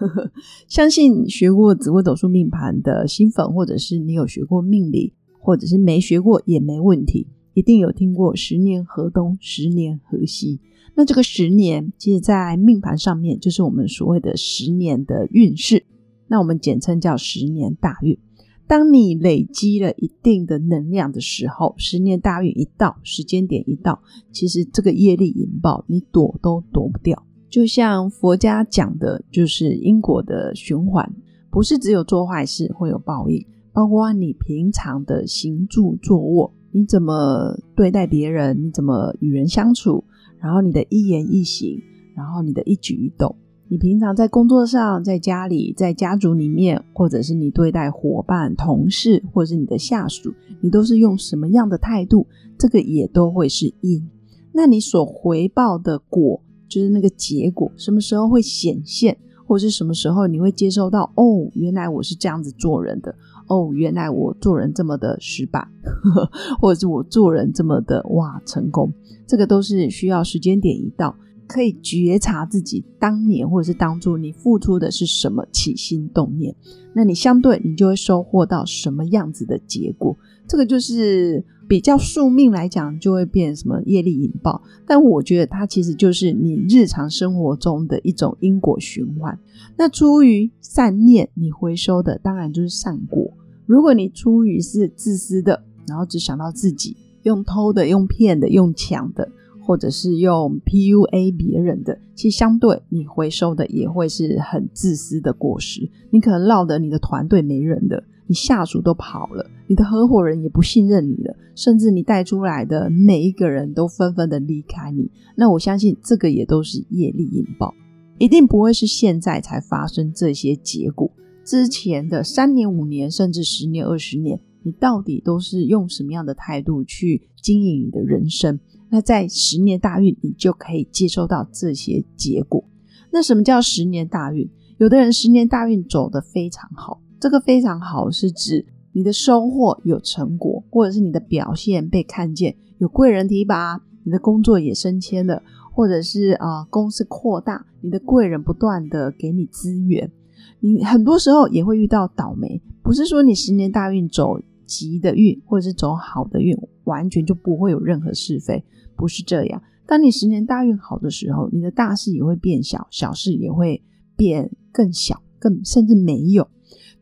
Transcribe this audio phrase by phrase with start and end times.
[0.68, 10.60] 相信学过紫微斗数命盘的新粉，或者是你有学过命理，或者是没学过也没问题，一定有听过十年河东，十年河西。
[10.94, 15.84] 那这个十年，其实在命盘上面就是我们所谓的十年的运势，
[16.28, 18.18] 那我们简称叫十年大运。
[18.66, 27.26] 当你累积了一定的能量的时候，十年大运一到，时间点一到，其实这个业力引爆，你躲都躲不掉。
[27.52, 31.06] 就像佛家讲的，就是因果的循环，
[31.50, 40.02] 不是只有做坏事会有报应，包括你平常的行住坐卧，你怎么对待别人，你怎么与人相处，
[40.40, 41.78] 然后你的一言一行，
[42.16, 43.36] 然后你的一举一动。
[43.68, 50.32] 你平常在工作上，在家里，在家族里面，或者是你对待伙伴、同事，或者是你的下属，
[50.62, 52.26] 你都是用什么样的态度？
[52.58, 54.08] 这个也都会是因。
[54.52, 56.42] 那你所回报的果，
[56.74, 61.12] 就是那个结果，什么时候会显现，或者是什么时候你会接受到？
[61.16, 63.14] 哦，原来我是这样子做人的。
[63.48, 65.66] 哦，原来我做人这么的失败，
[66.60, 68.90] 或者是我做人这么的哇成功，
[69.26, 71.14] 这个都是需要时间点一到。
[71.48, 76.54] 可以觉察自己当年或者是当初你付出的是什么起心动念，
[76.94, 80.16] 那你相对你就会收获到什么样子的结果。
[80.48, 84.62] 这个就是比较宿命来讲，就会变什么业力引爆。
[84.86, 89.38] 但我觉得它其实就是你日常生活中的一种因果循环。
[89.76, 93.32] 那出于善念，你回收的当然就是善果；
[93.66, 99.30] 如果你出于是自私的，然后只想到自己，用偷的、用骗的、用抢的。
[99.64, 105.88] 或者是用 PUA 别人的，其实相对你回收的也会是很自私的果实。
[106.10, 115.10] 你可能落得你的团队没人的，你下属都跑了，你的合伙人也不信任你了，甚至你带出来的每一个人都纷纷的离开你。
[115.36, 117.74] 那我相信这个也都是业力引爆，
[118.18, 121.10] 一定不会是现在才发生这些结果。
[121.44, 128.60] 之前的三年、五年，甚至十年、二十年，你到底都是用什么样的态度去经营你的人生？
[128.88, 132.62] 那在十年大运，你就可以接收到这些结果。
[133.10, 134.48] 那什么叫十年大运？
[134.78, 145.40] 有的人十年大运走得非常好，这个非常好是指你的收获有成果，或者是你的表现被看见，有贵人提拔，你的工作也升迁了，
[145.72, 150.10] 或者是啊公司扩大，你的贵人不断的给你资源。
[150.58, 156.52] 你很多时候也会遇到倒霉，不是说你十年大运走吉的运，或者是走好的运，
[156.82, 158.64] 完全就不会有任何是非。
[158.96, 159.62] 不是这样。
[159.86, 163.80] 当你十年大运好的时候，你的大事也会变小，小事也会
[164.16, 166.48] 变更小，更甚至没有。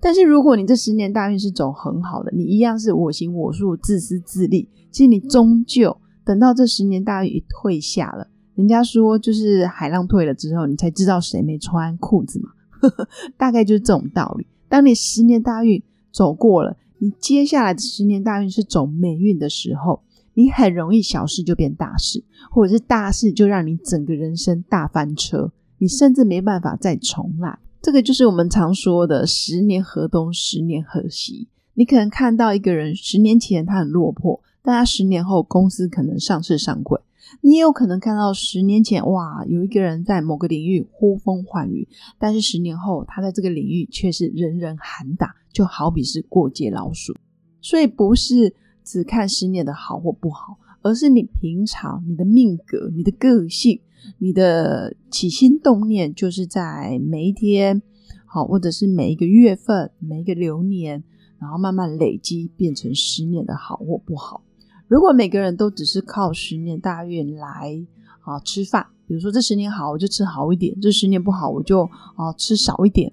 [0.01, 4.69] 但是如果你这十年大运是走很好的，你一样是我行我素、自私自利。
[4.91, 12.51] 其实你终究等到这十年大运一退下了，人家说就是海浪退了之后，你才知道谁没穿裤子嘛。
[13.37, 14.47] 大概就是这种道理。
[14.69, 20.03] 当你十年大运走过了，你接下来的十年大运是走霉运的时候。
[20.35, 27.59] 你很容易小事就变大事，或者是大事就让你整个人生大翻车，你甚至没办法再重来。
[27.83, 31.49] 这个就是我们常说的“十年河东，十年河西”。
[31.75, 37.01] 你可能看到一个人十年前他很落魄，但他十年后公司可能上市上柜；
[37.41, 41.89] 你也有可能看到十年前哇，有一个人在某个领域呼风唤雨，
[42.19, 47.15] 但是十年后他在这个领域却是人人喊打，就好比是过街老鼠。
[47.61, 48.55] 所以不是。
[48.83, 53.81] 只看十年的好或不好，而是你平常你的命格、你的个性、
[54.19, 57.83] 你的起心动念，就是在每一天，
[58.27, 61.05] 好，或者是每一个月份、每一个流年，
[61.39, 64.43] 然后慢慢累积，变成十年的好或不好。
[64.89, 67.85] 如果每个人都只是靠十年大运来
[68.23, 71.83] 啊吃饭，比如说这十年好，我就吃好一点；这十年不好，我就
[72.17, 73.13] 啊吃少一点。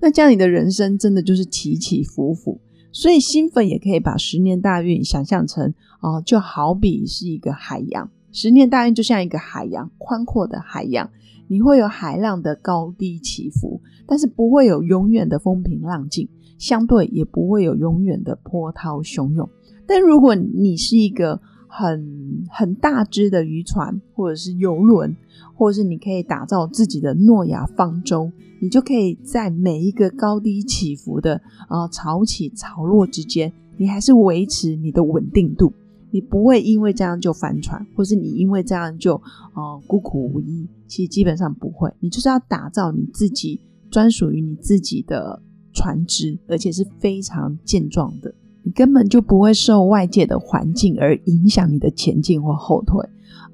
[0.00, 2.60] 那这样你的人生真的就是起起伏伏。
[2.92, 8.10] 所以新粉也可以把十年大运想象成哦，就好比是一个海洋。
[8.30, 11.10] 十年大运就像一个海洋，宽阔的海洋，
[11.48, 16.28] 你会有海浪的高低起伏，但是不会有永远的风平浪静，
[16.58, 19.48] 相对也不会有永远的波涛汹涌。
[19.86, 25.16] 但如果你是一个很很大只的渔船，或者是游轮，
[25.54, 28.30] 或者是你可以打造自己的诺亚方舟，
[28.62, 35.72] 你就可以在每一个高低起伏的啊潮起潮落之间，你还是维持你的稳定度，
[36.12, 40.68] 你不会因为这样就翻船，或是你因为这样就啊孤苦无依。
[40.86, 43.58] 其实基本上不会，你就是要打造你自己
[43.90, 45.42] 专属于你自己的
[45.72, 48.32] 船只，而且是非常健壮的。
[48.62, 53.04] 你根本就不会受外界的环境而影响你的前进或后退。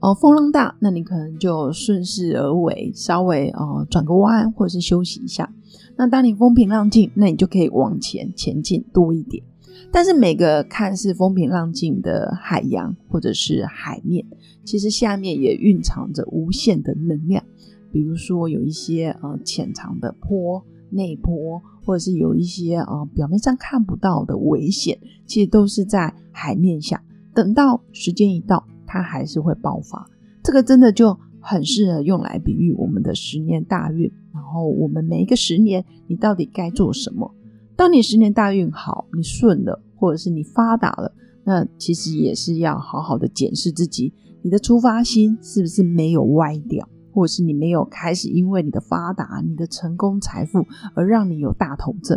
[0.00, 5.52] 哦，风浪大，那你可能就顺势而为，稍微呃转个弯，或者是休息一下。
[5.96, 9.42] 那当你风平浪静，那你就可以往前前进多一点。
[9.90, 14.24] 但是每个看似风平浪静的海洋或者是海面，
[14.64, 17.42] 其实下面也蕴藏着无限的能量。
[17.90, 20.64] 比如说有一些呃潜藏的坡。
[20.90, 26.98] 内坡，或者是有一些呃表面上看不到的危险，其实都是在海面下。
[27.34, 30.04] 等到时间一到，它还是会爆发。
[30.42, 34.10] 这个真的就很适合用来比喻我们的十年大运。
[34.34, 37.32] 然后我们每一个十年，你到底该做什么？
[37.76, 41.12] 当你十年大运好，你顺了，或者是你发达了，
[41.44, 44.12] 那其实也是要好好的检视自己，
[44.42, 46.88] 你的出发心是不是没有歪掉。
[47.10, 50.64] 或者是你没有开始，因为你的发达、你的成功、财富
[50.94, 52.16] 而让你有大头症，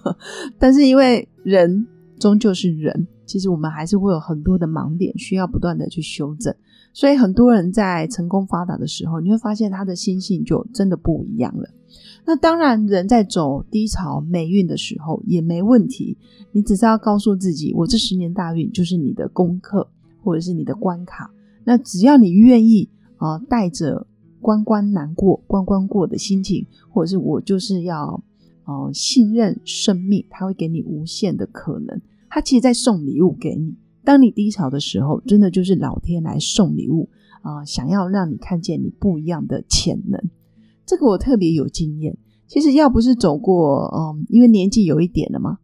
[0.58, 1.86] 但是因为人
[2.18, 6.54] 终究是人，其实我们还是会有很多的盲点需要不断的去修正。
[6.92, 11.68] 所以很多人在成功发达的时候，你会发现他的心性就真的不一样了。
[12.24, 16.18] 那当然，人在走低潮霉运的时候也没问题，
[16.52, 19.88] 你只是要告诉自己，我这十年大运就是你的功课
[20.22, 21.30] 或者是你的关卡。
[21.64, 24.06] 那只要你愿意啊，带着。
[24.40, 28.22] 关关难过关关过的心情，或者是我就是要
[28.68, 32.00] 呃信任生命，他会给你无限的可能。
[32.28, 33.74] 他其实在送礼物给你。
[34.04, 37.08] 当你低潮的时候，真的就是老天来送礼物
[37.42, 40.22] 啊，想要让你看见你不一样的潜能。
[40.86, 42.16] 这个我特别有经验。
[42.46, 45.58] 其实要不是走过，嗯，因为年纪有一点了嘛，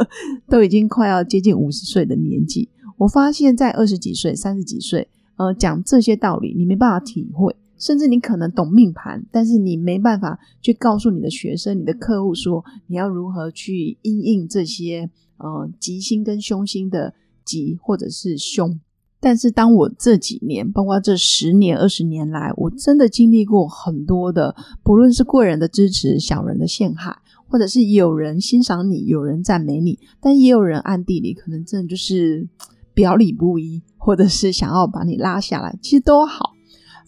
[0.48, 7.54] 都已经快要接近五十岁的年纪，我发现，在二十几岁、三十几岁，呃，讲这些道理，你没办法体会。
[7.80, 18.78] 甚至你可能懂命盘，但是你没办法去告诉你的学生、你的客户说你要如何去应应这些呃吉星跟凶星的吉或者是凶。
[19.22, 32.48] 但是当我这几年，包括这十年、二十年来，我真的经历过很多的，不论是贵人的支持、小人的陷害，或者是有人欣赏你、有人赞美你，但也有人暗地里可能真的就是
[32.94, 36.52] 表里不一，或者是想要把你拉下来，其实都好。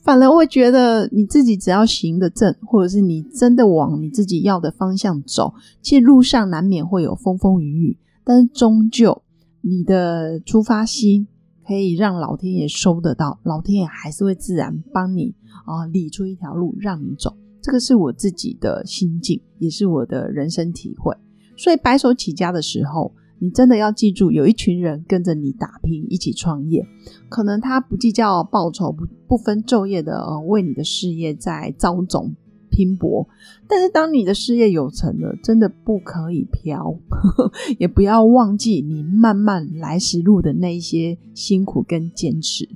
[0.03, 9.23] 反而会觉得你自己只要行得正，或者是你真的往你自己要的方向走，其实路上难免会有风风雨雨，但是终究
[9.61, 11.29] 你的出发心
[11.65, 15.35] 可以让老天爷收得到，老天爷还是会自然帮你
[15.65, 17.37] 啊理出一条路让你走。
[17.61, 21.17] 这个是我自己的心境，也是我的人生体会。
[21.57, 23.15] 所以白手起家的时候。
[23.43, 26.87] 你真的要记住，有一群人跟着你打拼，一起创业。
[27.29, 32.37] 可能他不计较报酬，不不分昼夜的为你的事业在招总
[32.71, 33.29] 拼搏。
[33.67, 36.97] 但是当你的事业有成了，真的不可以飘，
[37.81, 42.69] 也不要忘记你慢慢来时路的那一些辛苦跟坚持。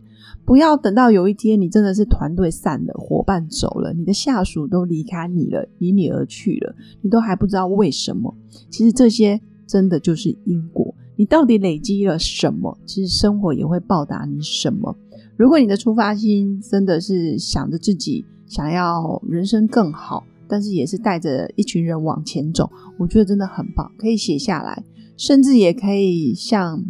[0.45, 8.35] 不要等到有一天你真的是团队散了，伙伴走了，你的下属都离开你了，离你而去了，你都还不知道为什么。
[8.69, 9.41] 其实这些。
[9.67, 12.79] 真的就是因果，你到底累积了什么？
[12.87, 14.97] 其实生活也会报答你什么。
[15.37, 24.85] 如果你的出发心真的是想着自己想要人生更好，但是也是带着一群人往前走，我觉得真的很棒，可以写下来，
[25.17, 26.83] 甚至也可以像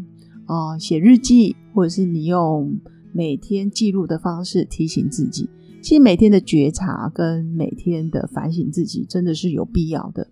[0.44, 2.78] 啊写日记，或者是你用
[3.12, 5.48] 每天记录的方式提醒自己。
[5.82, 10.26] 其实每天的觉察跟每天的反省自己，真的是有必要的。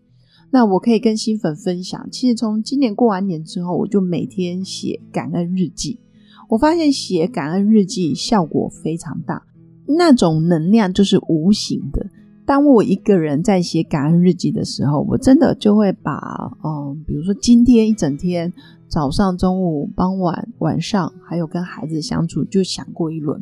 [0.55, 5.99] 那我可以跟新粉分享，其实从今年过完年之后，我就每天写感恩日记。
[6.49, 9.43] 我发现写感恩日记效果非常大，
[9.85, 12.07] 那种能量就是无形的。
[12.47, 18.53] 当我一个人在写感恩日记的时候，我真的就会把，嗯，比如说今天一整天，
[18.87, 23.41] 早上、中午、傍晚、晚上，还有跟孩子相处，就想过一轮。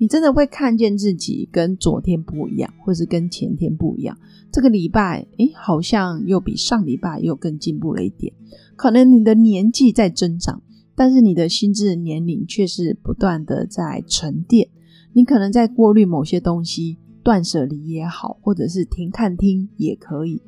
[0.00, 4.16] 你真的会看见自己跟昨天不一样，或是跟前天不一样。
[4.50, 8.32] 这个礼拜，诶，好像又比上礼拜又更进步了一点。
[8.76, 10.62] 可能你的年纪在增长，
[10.94, 14.66] 但是你的心智年龄却是不断的在沉淀。
[15.12, 20.40] 你可能在过滤某些东西，断舍离也好，或者是停看听也可以。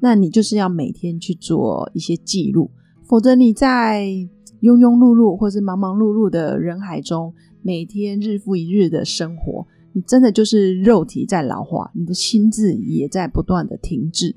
[0.00, 2.70] 那你就是要每天去做一些记录，
[3.04, 4.04] 否则你在
[4.60, 7.32] 庸庸碌碌或是忙忙碌碌的人海中。
[7.62, 14.36] 每天日复一日的生活，你真的就是肉体在老化，你的心智也在不断的停滞，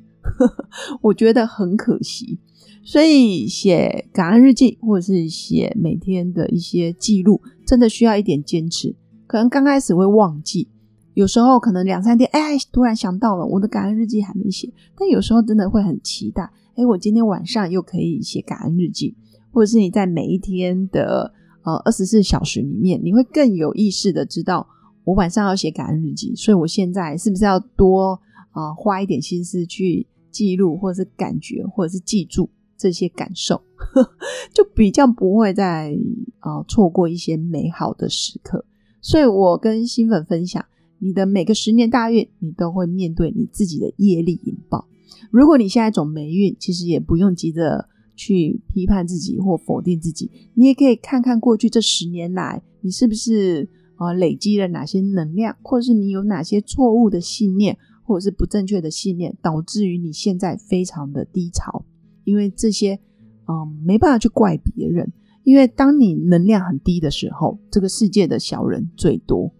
[1.02, 2.40] 我觉得很可惜。
[2.84, 8.96] 所以写感恩日记或者是写每天的一些记录，真的需要一点坚持。
[9.28, 10.68] 可能刚开始会忘记，
[11.14, 14.74] 有时候可能两三天，哎，突然想到了我的感恩日记还没写。
[14.98, 19.16] 但有时候真的会很期待，哎，我今天晚上又可以写感恩日记，
[19.52, 21.32] 或者是你在每一天的
[21.64, 24.68] 呃二十四小时里面，你会更有意识的知道
[25.04, 28.20] 我晚上要写感恩日记，所以我现在是不是要多
[28.52, 32.50] 啊花一点心思去记录，或者是感觉，或者是记住。
[32.78, 33.62] 这些感受，
[34.52, 35.96] 就比较不会再
[36.40, 38.66] 啊错过一些美好的时刻。
[39.02, 40.66] 所以我跟新粉分享，
[40.98, 44.88] 你的每个十年大运，你都会面对你自己的业力引爆。
[45.30, 47.88] 如果你现在走霉运，其实也不用急着
[48.22, 61.84] 去批判自己或否定自己，你也可以看看过去这十年来，你是不是啊累积了哪些能量，或者是你有哪些错误的信念，或者是不正确的信念，导致于你现在非常的低潮。
[62.24, 63.00] 因为这些，
[63.48, 65.12] 嗯，没办法去怪别人。
[65.44, 69.52] 因为当你能量很低的时候，这个世界的小人最多。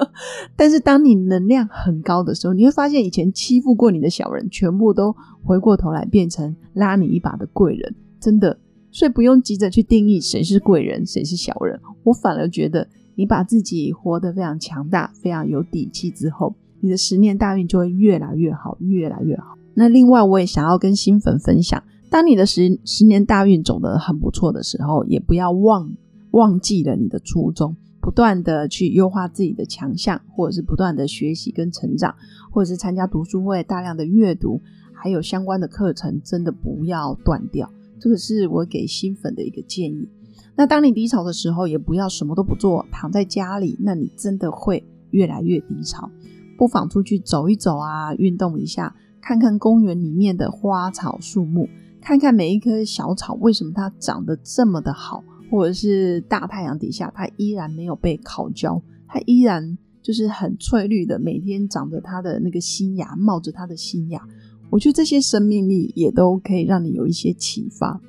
[0.56, 7.94] 但是当你能量很高的时候，你会发现以前欺负过你的小人，全部都回过头来变成拉你一把的贵人。
[8.26, 8.58] 真的，
[8.90, 11.78] 所以不用急着去定义谁是贵人，谁是小人。
[12.02, 19.56] 我反而觉得，你把自己活得非常强大、非常有底气之后，你的十年大运就会越来越好，越来越好。
[19.74, 21.80] 那另外，我也想要跟新粉分享。
[22.10, 25.88] 当你的十十年大运走得很不错的时候，也不要忘
[26.32, 32.12] 忘记了你的初衷，不断的去优化自己的强项，或者是不断的学习跟成长，
[32.50, 34.60] 或者是参加读书会，大量的阅读，
[34.92, 37.70] 还有相关的课程，真的不要断掉。
[38.00, 40.08] 这个是我给新粉的一个建议。
[40.56, 46.10] 那当你低潮的时候，也不要什么都不做，躺在家里，那你真的会越来越低潮。
[46.56, 51.68] 不妨出去走一走啊，运动一下，看看公园里面的花草树木。
[52.00, 64.26] 看看每一棵小草，为什么它长得这么的好，或者是大太阳底下，它依然没有被烤焦，它依然就是很翠绿的，每天长着它的那个新芽，冒着它的新芽。
[64.70, 68.00] 我觉得这些生命力也都可以让你有一些启发。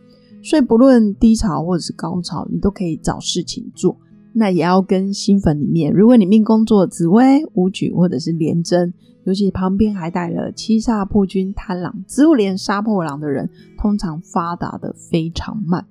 [0.44, 3.98] 所以不论低潮或者是高潮，你都可以找事情做。
[4.34, 8.94] 那也要跟新粉里面，如果你命宫做紫薇、武曲或者是廉贞。
[9.26, 15.86] 尤其旁边还带了七煞破军贪狼，植物连杀破狼的人，通常发达的非常慢。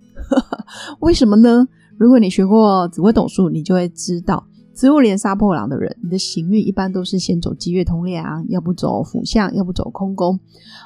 [1.00, 1.68] 为什么呢？
[1.99, 4.46] 如果你学过紫微斗数，你就会知道，
[4.76, 10.38] 植物连杀破狼的人，你的行运一般都是先走吉月同梁，要不走辅相，要不走空宫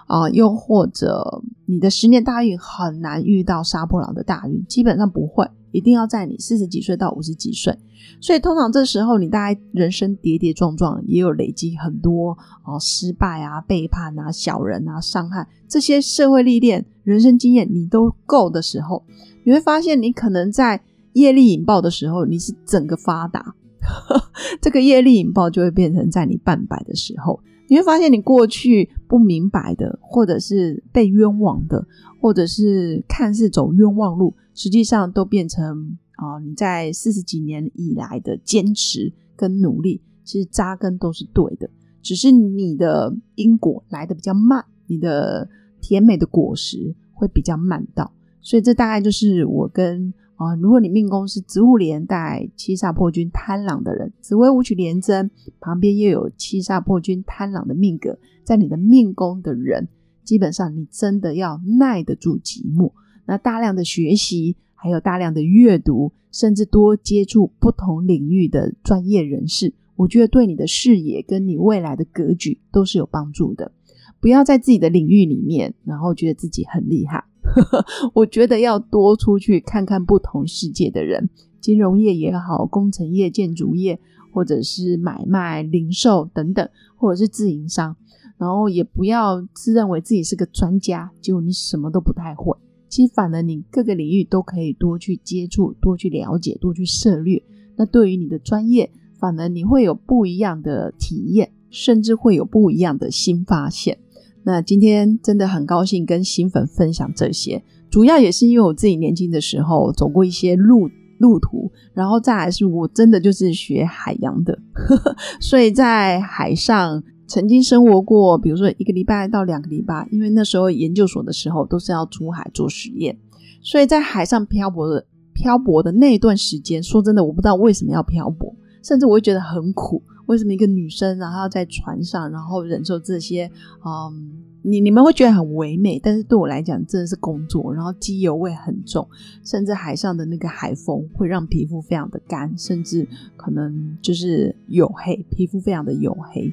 [0.06, 5.44] 啊，又或者你的十年大运很难遇到杀破狼的大运，基本上不会。
[5.73, 7.78] 一定要在你四十几岁到五十几岁，
[8.20, 19.04] 所以通常这时候你大概人生跌跌撞撞，也有累积很多哦失败啊、背叛啊、小人啊、伤害这些社会历练、人生经验你都够的时候，
[19.44, 20.82] 你会发现你可能在
[21.12, 23.54] 业力引爆的时候，你是整个发达，
[24.61, 27.40] 这个业力引爆就会变成在你半百的时候。
[27.68, 31.87] 你会发现，你过去不明白的，或者是被冤枉的，
[32.20, 41.70] 或者是看似走冤枉路，实际上都变成啊，你在四十几年以来的坚持跟努力，其实扎根都是对的，
[42.02, 45.49] 只是你的因果来的比较慢，你的
[45.80, 50.12] 甜美的果实会比较慢到，所以这大概就是我跟。
[50.40, 55.30] 啊，如果你命宫是植物连带七煞破军贪狼的人，紫微武曲连贞
[55.61, 59.87] 旁边又有七煞破军贪狼的命格，在你的命宫的人，
[60.25, 62.90] 基本上你真的要耐得住寂寞。
[63.26, 73.73] 那大量的学习，还有大量的阅读，甚至多接触不同领域的专业人士，我觉得对你的视野跟你未来的格局都是有帮助的。
[74.20, 77.24] 不要在自己的领域里面，然后觉得自己很厉害。
[78.14, 83.98] 我觉得要多出去看看不同世界的人，金融业也好，工程业、建筑业，
[84.32, 87.96] 或者是买卖、零售等等，或者是自营商，
[88.36, 92.56] 然后也不要自认为自己是个专家，结果你什么都不太会。
[92.88, 97.42] 其实反而你各个领域都可以多去接触、多去了解、多去涉猎。
[97.76, 103.98] 那对于你的专业，反而你会有不一样的体验，甚至会有不一样的新发现。
[104.44, 114.59] 那今天真的很高兴跟新粉分享这些，主要也是因为我自己年轻的时候走过一些路路途，然后再来是我真的就是学海洋的，
[115.40, 123.18] 所以在海上曾经生活过，比如说一个礼拜到两个礼拜，因为那时候研究所的时候都是要出海做实验，
[123.62, 125.06] 所以在海上漂泊的。
[125.32, 130.02] 漂泊的那段时间，说真的，我不知道为什么要漂泊，甚至我会觉得很苦。
[130.26, 133.50] 为什么一个女生然后要在船上，然后忍受这些？
[133.84, 137.75] 嗯，你你们会觉得很唯美，但是对我来讲真的是工作。
[137.75, 139.04] 然后机油味很重，
[139.44, 143.04] 甚至海上的那个海风会让皮肤非常的干，甚至
[143.37, 146.52] 可能就是黝黑，皮肤非常的黝黑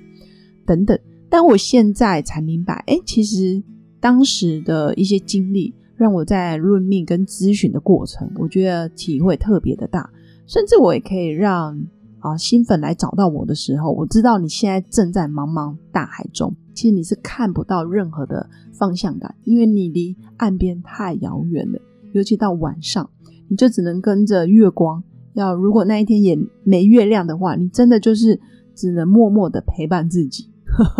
[0.65, 0.97] 等等。
[1.29, 3.61] 但我现在才明白，哎，其实
[3.99, 10.09] 当时的一些经历，让我在论命跟咨询的过程，我觉得体会特别的大，
[10.47, 11.79] 甚至我也可以让。
[12.27, 21.79] 啊，新粉来找到我的时候，我知道你现在正在茫茫大海中，其实你是看不到任何的方向感，因为你离岸边太遥远了。
[22.13, 23.09] 尤其到晚上，
[23.47, 25.03] 你就只能跟着月光。
[25.33, 28.39] 要如果那一天也没月亮的话，你真的就是
[28.73, 30.49] 只能默默的陪伴自己。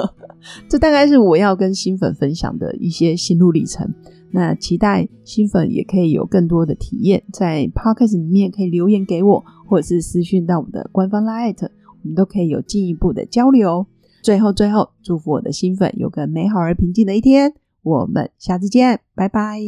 [0.69, 3.93] 这大概是我要跟新粉分享的一些心路历程。
[4.29, 13.86] 那期待新粉也可以有更多的体验，在 podcast 里面可以留言给我，或者是私讯到我们的官方 line，我们都可以有进一步的交流。
[14.24, 17.53] 最后，最后祝福我的新粉有个美好而平静的一天。
[17.83, 19.59] 我们下次见，拜拜。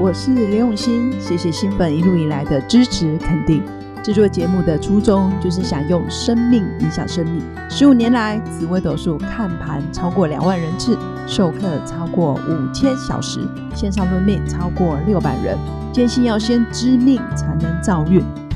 [0.00, 3.62] 我是刘永新，谢谢新粉一路以来的支持肯定。
[4.02, 7.40] 制作节目的初衷就是想用生命影响生命。
[7.70, 13.40] 十五年来，紫微斗数看盘超过两万人次，授课超过五千小时，
[13.74, 15.56] 线上论命超过六百人。
[15.92, 18.20] 坚信要先知命才能造运，